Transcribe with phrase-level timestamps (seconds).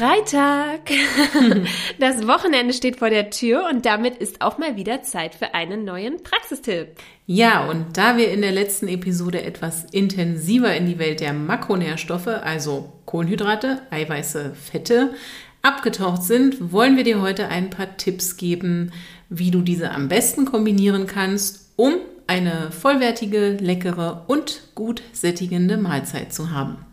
[0.00, 0.80] Freitag.
[1.98, 5.84] Das Wochenende steht vor der Tür und damit ist auch mal wieder Zeit für einen
[5.84, 6.88] neuen Praxistipp.
[7.26, 12.28] Ja, und da wir in der letzten Episode etwas intensiver in die Welt der Makronährstoffe,
[12.28, 15.12] also Kohlenhydrate, Eiweiße, Fette,
[15.60, 18.92] abgetaucht sind, wollen wir dir heute ein paar Tipps geben,
[19.28, 26.32] wie du diese am besten kombinieren kannst, um eine vollwertige, leckere und gut sättigende Mahlzeit
[26.32, 26.86] zu haben.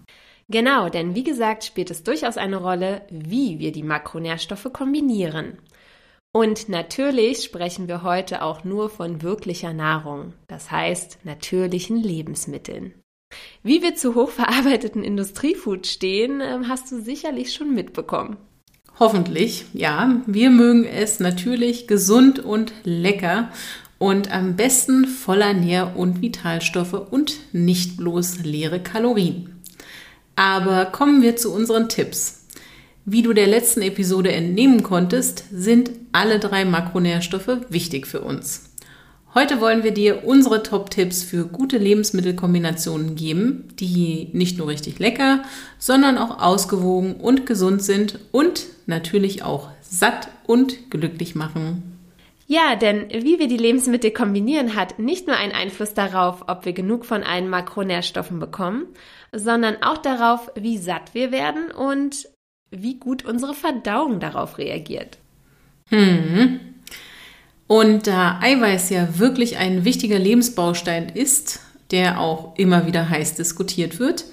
[0.49, 5.57] Genau, denn wie gesagt spielt es durchaus eine Rolle, wie wir die Makronährstoffe kombinieren.
[6.31, 12.93] Und natürlich sprechen wir heute auch nur von wirklicher Nahrung, das heißt natürlichen Lebensmitteln.
[13.63, 18.37] Wie wir zu hochverarbeiteten Industriefood stehen, ähm, hast du sicherlich schon mitbekommen.
[18.99, 20.21] Hoffentlich, ja.
[20.25, 23.51] Wir mögen es natürlich gesund und lecker
[23.99, 29.56] und am besten voller Nähr- und Vitalstoffe und nicht bloß leere Kalorien.
[30.37, 32.45] Aber kommen wir zu unseren Tipps.
[33.05, 38.69] Wie du der letzten Episode entnehmen konntest, sind alle drei Makronährstoffe wichtig für uns.
[39.33, 45.41] Heute wollen wir dir unsere Top-Tipps für gute Lebensmittelkombinationen geben, die nicht nur richtig lecker,
[45.79, 51.96] sondern auch ausgewogen und gesund sind und natürlich auch satt und glücklich machen.
[52.49, 56.71] Ja, denn wie wir die Lebensmittel kombinieren, hat nicht nur einen Einfluss darauf, ob wir
[56.71, 58.85] genug von allen Makronährstoffen bekommen,
[59.33, 62.29] sondern auch darauf, wie satt wir werden und
[62.71, 65.17] wie gut unsere Verdauung darauf reagiert.
[65.89, 66.61] Hm.
[67.67, 71.59] Und da Eiweiß ja wirklich ein wichtiger Lebensbaustein ist,
[71.91, 74.23] der auch immer wieder heiß diskutiert wird,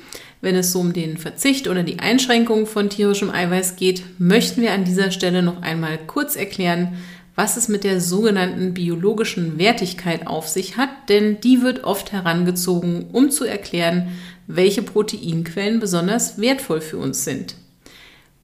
[0.40, 4.72] wenn es so um den Verzicht oder die Einschränkung von tierischem Eiweiß geht, möchten wir
[4.72, 6.98] an dieser Stelle noch einmal kurz erklären,
[7.36, 13.06] was es mit der sogenannten biologischen Wertigkeit auf sich hat, denn die wird oft herangezogen,
[13.12, 14.08] um zu erklären,
[14.46, 17.56] welche Proteinquellen besonders wertvoll für uns sind.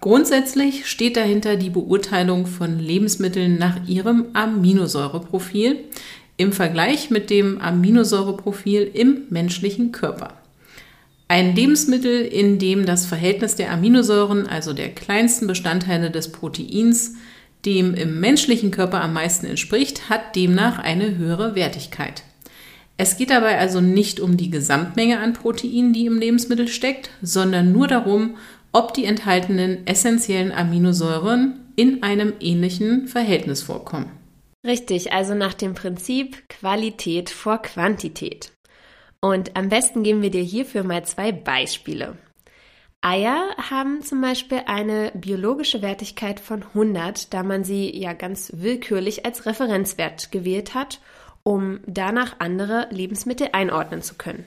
[0.00, 5.84] Grundsätzlich steht dahinter die Beurteilung von Lebensmitteln nach ihrem Aminosäureprofil
[6.38, 10.41] im Vergleich mit dem Aminosäureprofil im menschlichen Körper.
[11.28, 17.16] Ein Lebensmittel, in dem das Verhältnis der Aminosäuren, also der kleinsten Bestandteile des Proteins,
[17.65, 22.22] dem im menschlichen Körper am meisten entspricht, hat demnach eine höhere Wertigkeit.
[22.97, 27.72] Es geht dabei also nicht um die Gesamtmenge an Proteinen, die im Lebensmittel steckt, sondern
[27.72, 28.37] nur darum,
[28.72, 34.10] ob die enthaltenen essentiellen Aminosäuren in einem ähnlichen Verhältnis vorkommen.
[34.66, 38.53] Richtig, also nach dem Prinzip Qualität vor Quantität.
[39.22, 42.16] Und am besten geben wir dir hierfür mal zwei Beispiele.
[43.03, 49.25] Eier haben zum Beispiel eine biologische Wertigkeit von 100, da man sie ja ganz willkürlich
[49.25, 51.00] als Referenzwert gewählt hat,
[51.43, 54.44] um danach andere Lebensmittel einordnen zu können.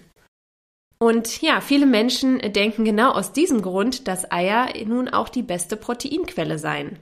[1.00, 5.76] Und ja, viele Menschen denken genau aus diesem Grund, dass Eier nun auch die beste
[5.76, 7.00] Proteinquelle seien.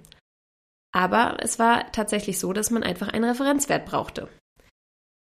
[0.94, 4.30] Aber es war tatsächlich so, dass man einfach einen Referenzwert brauchte.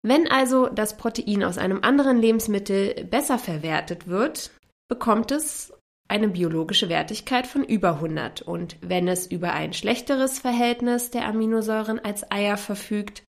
[0.02, 4.50] Wenn also das Protein aus einem anderen Lebensmittel besser verwertet wird,
[4.88, 5.72] bekommt es
[6.08, 11.98] eine biologische Wertigkeit von über 100 und wenn es über ein schlechteres Verhältnis der Aminosäuren
[11.98, 13.22] als Eier verfügt,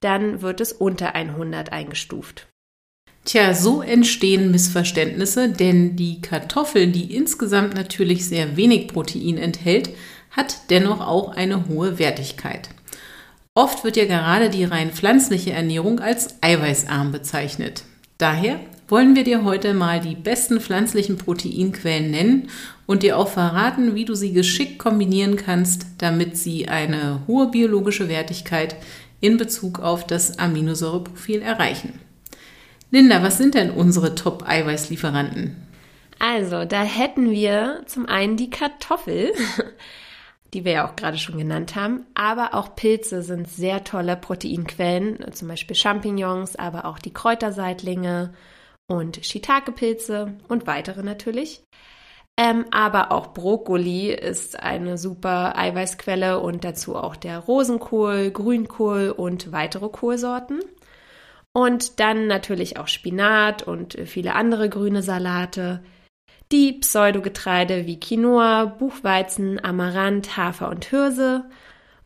[0.00, 2.48] dann wird es unter 100 eingestuft.
[3.24, 9.90] Tja, so entstehen Missverständnisse, denn die Kartoffel, die insgesamt natürlich sehr wenig Protein enthält,
[10.30, 12.70] hat dennoch auch eine hohe Wertigkeit.
[13.54, 17.84] Oft wird ja gerade die rein pflanzliche Ernährung als eiweißarm bezeichnet.
[18.18, 18.58] Daher
[18.92, 22.50] wollen wir dir heute mal die besten pflanzlichen Proteinquellen nennen
[22.84, 28.10] und dir auch verraten, wie du sie geschickt kombinieren kannst, damit sie eine hohe biologische
[28.10, 28.76] Wertigkeit
[29.22, 32.00] in Bezug auf das Aminosäureprofil erreichen.
[32.90, 35.56] Linda, was sind denn unsere Top-Eiweißlieferanten?
[36.18, 39.32] Also, da hätten wir zum einen die Kartoffel,
[40.52, 45.32] die wir ja auch gerade schon genannt haben, aber auch Pilze sind sehr tolle Proteinquellen,
[45.32, 48.34] zum Beispiel Champignons, aber auch die Kräuterseitlinge,
[48.88, 51.64] und Shiitake-Pilze und weitere natürlich.
[52.38, 59.52] Ähm, aber auch Brokkoli ist eine super Eiweißquelle und dazu auch der Rosenkohl, Grünkohl und
[59.52, 60.60] weitere Kohlsorten.
[61.52, 65.82] Und dann natürlich auch Spinat und viele andere grüne Salate.
[66.50, 71.44] Die Pseudogetreide wie Quinoa, Buchweizen, Amaranth, Hafer und Hirse.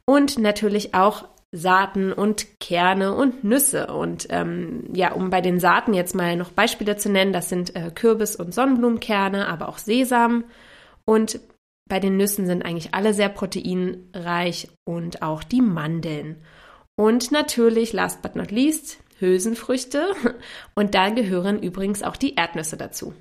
[0.05, 3.87] Und natürlich auch Saaten und Kerne und Nüsse.
[3.89, 7.75] Und ähm, ja, um bei den Saaten jetzt mal noch Beispiele zu nennen, das sind
[7.77, 10.45] äh, Kürbis- und Sonnenblumenkerne, aber auch Sesam.
[11.05, 11.41] Und
[11.89, 16.43] bei den Nüssen sind eigentlich alle sehr proteinreich und auch die Mandeln.
[16.97, 20.15] Und natürlich, last but not least, Hülsenfrüchte.
[20.75, 23.15] Und da gehören übrigens auch die Erdnüsse dazu.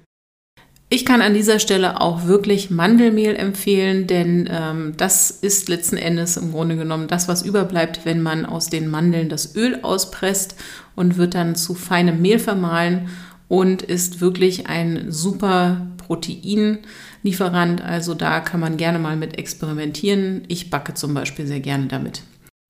[0.89, 6.37] Ich kann an dieser Stelle auch wirklich Mandelmehl empfehlen, denn ähm, das ist letzten Endes
[6.37, 10.55] im Grunde genommen das, was überbleibt, wenn man aus den Mandeln das Öl auspresst
[10.95, 13.09] und wird dann zu feinem Mehl vermahlen
[13.47, 17.81] und ist wirklich ein super Proteinlieferant.
[17.81, 20.43] Also da kann man gerne mal mit experimentieren.
[20.47, 22.21] Ich backe zum Beispiel sehr gerne damit.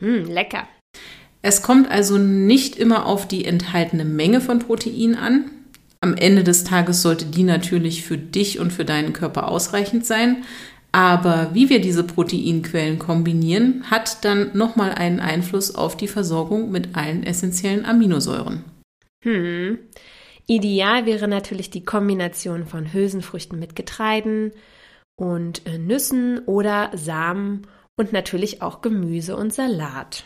[0.01, 0.67] Mm, lecker.
[1.41, 5.45] Es kommt also nicht immer auf die enthaltene Menge von Protein an.
[6.05, 10.43] Am Ende des Tages sollte die natürlich für dich und für deinen Körper ausreichend sein.
[10.91, 16.95] Aber wie wir diese Proteinquellen kombinieren, hat dann nochmal einen Einfluss auf die Versorgung mit
[16.95, 18.63] allen essentiellen Aminosäuren.
[19.23, 19.79] Hm.
[20.45, 24.51] Ideal wäre natürlich die Kombination von Hülsenfrüchten mit Getreiden
[25.15, 27.63] und äh, Nüssen oder Samen
[27.97, 30.25] und natürlich auch Gemüse und Salat.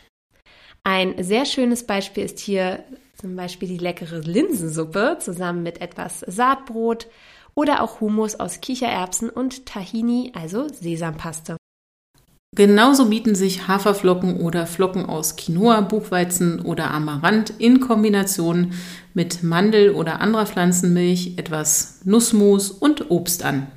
[0.92, 2.84] Ein sehr schönes Beispiel ist hier
[3.22, 7.06] zum Beispiel die leckere Linsensuppe zusammen mit etwas Saatbrot
[7.54, 11.58] oder auch Hummus aus Kichererbsen und Tahini, also Sesampaste.
[12.56, 18.74] Genauso bieten sich Haferflocken oder Flocken aus Quinoa, Buchweizen oder Amaranth in Kombination
[19.14, 23.68] mit Mandel oder anderer Pflanzenmilch, etwas Nussmus und Obst an.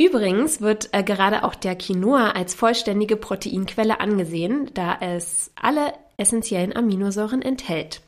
[0.00, 6.74] Übrigens wird äh, gerade auch der Quinoa als vollständige Proteinquelle angesehen, da es alle essentiellen
[6.74, 8.00] Aminosäuren enthält.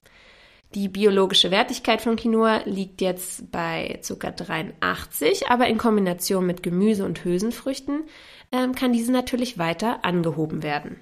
[0.75, 4.31] Die biologische Wertigkeit von Quinoa liegt jetzt bei ca.
[4.31, 8.05] 83, aber in Kombination mit Gemüse und Hülsenfrüchten
[8.53, 11.01] ähm, kann diese natürlich weiter angehoben werden.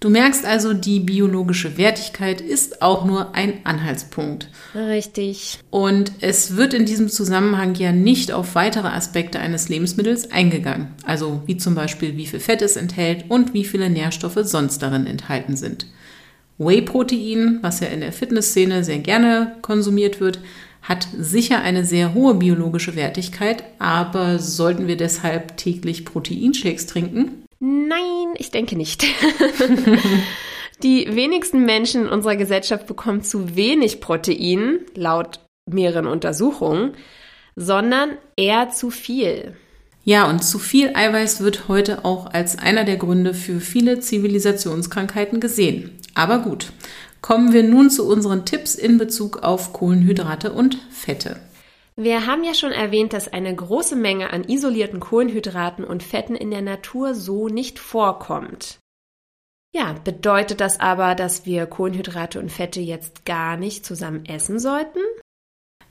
[0.00, 4.48] Du merkst also, die biologische Wertigkeit ist auch nur ein Anhaltspunkt.
[4.72, 5.58] Richtig.
[5.70, 10.94] Und es wird in diesem Zusammenhang ja nicht auf weitere Aspekte eines Lebensmittels eingegangen.
[11.04, 15.06] Also wie zum Beispiel, wie viel Fett es enthält und wie viele Nährstoffe sonst darin
[15.06, 15.86] enthalten sind.
[16.58, 20.40] Whey-Protein, was ja in der Fitnessszene sehr gerne konsumiert wird,
[20.82, 27.44] hat sicher eine sehr hohe biologische Wertigkeit, aber sollten wir deshalb täglich Proteinshakes trinken?
[27.60, 29.04] Nein, ich denke nicht.
[30.82, 36.92] Die wenigsten Menschen in unserer Gesellschaft bekommen zu wenig Protein, laut mehreren Untersuchungen,
[37.56, 39.56] sondern eher zu viel.
[40.04, 45.40] Ja, und zu viel Eiweiß wird heute auch als einer der Gründe für viele Zivilisationskrankheiten
[45.40, 45.97] gesehen.
[46.18, 46.72] Aber gut,
[47.20, 51.36] kommen wir nun zu unseren Tipps in Bezug auf Kohlenhydrate und Fette.
[51.94, 56.50] Wir haben ja schon erwähnt, dass eine große Menge an isolierten Kohlenhydraten und Fetten in
[56.50, 58.80] der Natur so nicht vorkommt.
[59.72, 64.98] Ja, bedeutet das aber, dass wir Kohlenhydrate und Fette jetzt gar nicht zusammen essen sollten?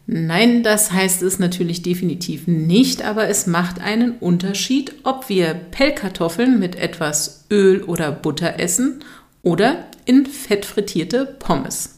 [0.08, 6.60] Nein, das heißt es natürlich definitiv nicht, aber es macht einen Unterschied, ob wir Pellkartoffeln
[6.60, 9.06] mit etwas Öl oder Butter essen
[9.42, 11.98] oder in fettfrittierte Pommes.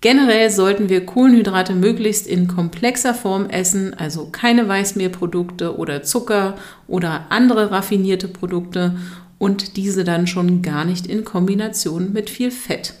[0.00, 6.56] Generell sollten wir Kohlenhydrate möglichst in komplexer Form essen, also keine Weißmehlprodukte oder Zucker
[6.86, 8.96] oder andere raffinierte Produkte
[9.38, 12.94] und diese dann schon gar nicht in Kombination mit viel Fett.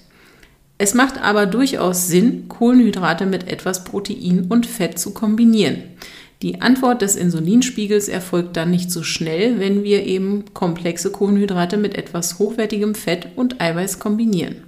[0.76, 5.82] Es macht aber durchaus Sinn, Kohlenhydrate mit etwas Protein und Fett zu kombinieren.
[6.42, 11.96] Die Antwort des Insulinspiegels erfolgt dann nicht so schnell, wenn wir eben komplexe Kohlenhydrate mit
[11.96, 14.62] etwas hochwertigem Fett und Eiweiß kombinieren.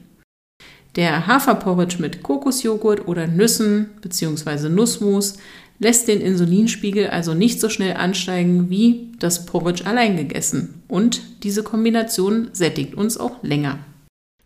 [0.97, 4.69] Der Haferporridge mit Kokosjoghurt oder Nüssen bzw.
[4.69, 5.37] Nussmus
[5.79, 10.83] lässt den Insulinspiegel also nicht so schnell ansteigen wie das Porridge allein gegessen.
[10.89, 13.79] Und diese Kombination sättigt uns auch länger.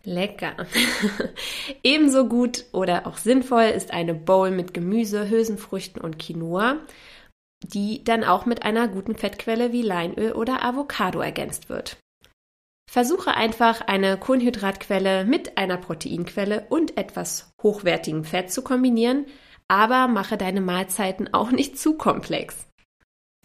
[0.03, 0.53] Lecker.
[1.83, 6.77] Ebenso gut oder auch sinnvoll ist eine Bowl mit Gemüse, Hülsenfrüchten und Quinoa
[7.63, 11.97] die dann auch mit einer guten Fettquelle wie Leinöl oder Avocado ergänzt wird.
[12.89, 19.25] Versuche einfach eine Kohlenhydratquelle mit einer Proteinquelle und etwas hochwertigem Fett zu kombinieren,
[19.67, 22.67] aber mache deine Mahlzeiten auch nicht zu komplex.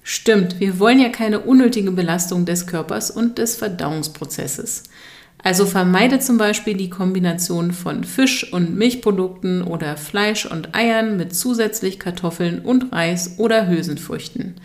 [0.02, 4.85] Stimmt, wir wollen ja keine unnötige Belastung des Körpers und des Verdauungsprozesses.
[5.42, 11.35] Also vermeide zum Beispiel die Kombination von Fisch und Milchprodukten oder Fleisch und Eiern mit
[11.35, 14.56] zusätzlich Kartoffeln und Reis oder Hülsenfrüchten.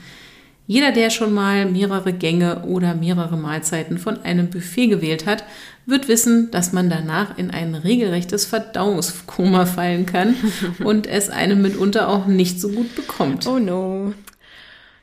[0.68, 5.44] Jeder, der schon mal mehrere Gänge oder mehrere Mahlzeiten von einem Buffet gewählt hat,
[5.86, 10.36] wird wissen, dass man danach in ein regelrechtes Verdauungskoma fallen kann
[10.84, 13.46] und es einem mitunter auch nicht so gut bekommt.
[13.46, 14.14] Oh no.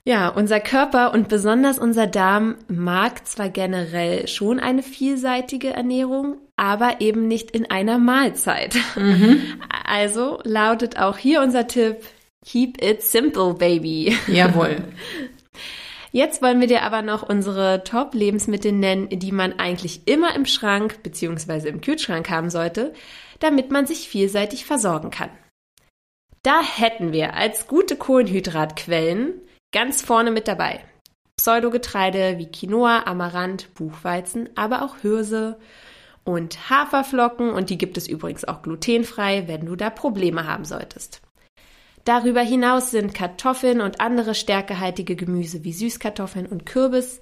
[0.05, 7.01] Ja, unser Körper und besonders unser Darm mag zwar generell schon eine vielseitige Ernährung, aber
[7.01, 8.77] eben nicht in einer Mahlzeit.
[8.97, 9.43] Mhm.
[9.85, 11.99] Also lautet auch hier unser Tipp,
[12.47, 14.17] keep it simple, baby.
[14.27, 14.77] Jawohl.
[16.13, 21.03] Jetzt wollen wir dir aber noch unsere Top-Lebensmittel nennen, die man eigentlich immer im Schrank
[21.03, 21.69] bzw.
[21.69, 22.95] im Kühlschrank haben sollte,
[23.39, 25.31] damit man sich vielseitig versorgen kann.
[26.43, 29.42] Da hätten wir als gute Kohlenhydratquellen
[29.73, 30.81] ganz vorne mit dabei.
[31.37, 35.59] Pseudogetreide wie Quinoa, Amaranth, Buchweizen, aber auch Hirse
[36.25, 41.21] und Haferflocken und die gibt es übrigens auch glutenfrei, wenn du da Probleme haben solltest.
[42.05, 47.21] Darüber hinaus sind Kartoffeln und andere stärkehaltige Gemüse wie Süßkartoffeln und Kürbis,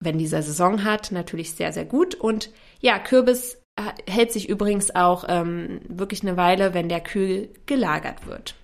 [0.00, 2.14] wenn dieser Saison hat, natürlich sehr, sehr gut.
[2.14, 2.50] Und
[2.80, 8.26] ja, Kürbis äh, hält sich übrigens auch ähm, wirklich eine Weile, wenn der kühl gelagert
[8.26, 8.54] wird.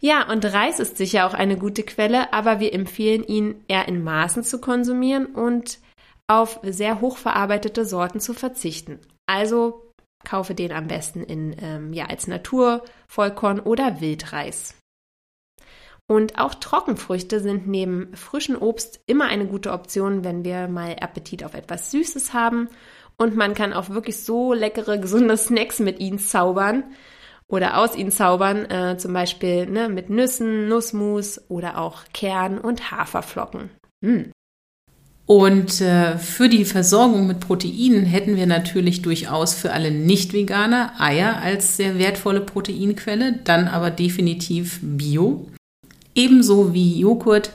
[0.00, 4.04] Ja, und Reis ist sicher auch eine gute Quelle, aber wir empfehlen ihn eher in
[4.04, 5.78] Maßen zu konsumieren und
[6.26, 8.98] auf sehr hochverarbeitete Sorten zu verzichten.
[9.26, 9.90] Also
[10.24, 14.74] kaufe den am besten in, ähm, ja, als Natur, Vollkorn oder Wildreis.
[16.06, 21.44] Und auch Trockenfrüchte sind neben frischem Obst immer eine gute Option, wenn wir mal Appetit
[21.44, 22.68] auf etwas Süßes haben.
[23.16, 26.84] Und man kann auch wirklich so leckere, gesunde Snacks mit ihnen zaubern
[27.48, 32.90] oder aus ihnen zaubern, äh, zum Beispiel ne, mit Nüssen, Nussmus oder auch Kern- und
[32.90, 33.70] Haferflocken.
[34.00, 34.30] Mm.
[35.26, 41.40] Und äh, für die Versorgung mit Proteinen hätten wir natürlich durchaus für alle Nicht-Veganer Eier
[41.40, 45.48] als sehr wertvolle Proteinquelle, dann aber definitiv Bio.
[46.14, 47.52] Ebenso wie Joghurt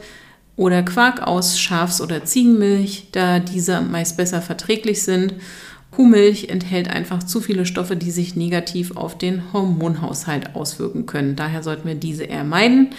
[0.55, 5.35] oder Quark aus Schafs- oder Ziegenmilch, da diese meist besser verträglich sind.
[5.91, 11.35] Kuhmilch enthält einfach zu viele Stoffe, die sich negativ auf den Hormonhaushalt auswirken können.
[11.35, 12.89] Daher sollten wir diese eher meiden.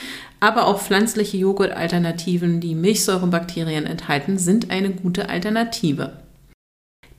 [0.40, 6.14] Aber auch pflanzliche Joghurtalternativen, die Milchsäurebakterien enthalten, sind eine gute Alternative.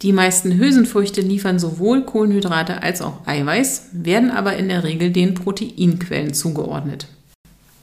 [0.01, 5.35] Die meisten Hülsenfrüchte liefern sowohl Kohlenhydrate als auch Eiweiß, werden aber in der Regel den
[5.35, 7.07] Proteinquellen zugeordnet.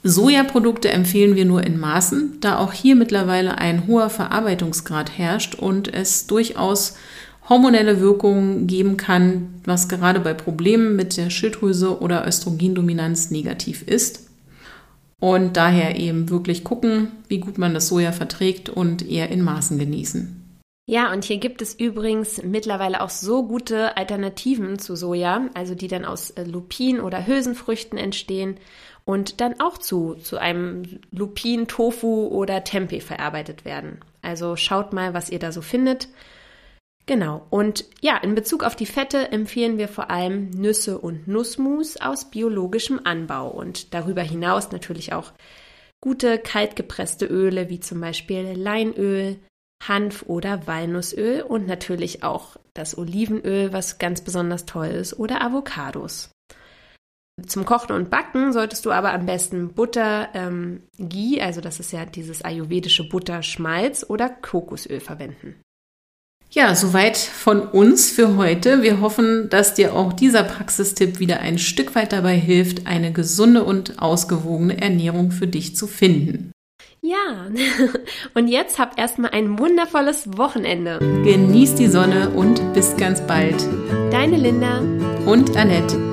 [0.03, 5.93] Sojaprodukte empfehlen wir nur in Maßen, da auch hier mittlerweile ein hoher Verarbeitungsgrad herrscht und
[5.93, 6.95] es durchaus
[7.49, 14.29] hormonelle Wirkungen geben kann, was gerade bei Problemen mit der Schilddrüse oder Östrogendominanz negativ ist.
[15.19, 19.77] Und daher eben wirklich gucken, wie gut man das Soja verträgt und eher in Maßen
[19.77, 20.35] genießen.
[20.89, 25.87] Ja, und hier gibt es übrigens mittlerweile auch so gute Alternativen zu Soja, also die
[25.87, 28.57] dann aus äh, Lupin oder Hülsenfrüchten entstehen
[29.05, 33.99] und dann auch zu, zu einem Lupin, Tofu oder Tempeh verarbeitet werden.
[34.23, 36.07] Also schaut mal, was ihr da so findet.
[37.09, 37.47] Genau.
[37.49, 42.29] Und ja, in Bezug auf die Fette empfehlen wir vor allem Nüsse und Nussmus aus
[42.29, 45.31] biologischem Anbau und darüber hinaus natürlich auch
[46.01, 49.39] gute kaltgepresste Öle wie zum Beispiel Leinöl,
[49.83, 56.29] Hanf oder Walnussöl und natürlich auch das Olivenöl, was ganz besonders toll ist, oder Avocados.
[57.47, 61.91] Zum Kochen und Backen solltest du aber am besten Butter, ähm, Ghee, also das ist
[61.91, 65.59] ja dieses ayurvedische Butterschmalz oder Kokosöl verwenden.
[66.51, 68.81] Ja, soweit von uns für heute.
[68.81, 73.63] Wir hoffen, dass dir auch dieser Praxistipp wieder ein Stück weit dabei hilft, eine gesunde
[73.63, 76.51] und ausgewogene Ernährung für dich zu finden.
[77.01, 77.47] Ja,
[78.33, 80.97] und jetzt hab erstmal ein wundervolles Wochenende.
[81.23, 83.63] Genieß die Sonne und bis ganz bald.
[84.11, 84.79] Deine Linda
[85.27, 86.08] und Annette.